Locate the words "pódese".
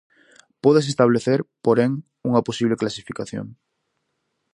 0.63-0.89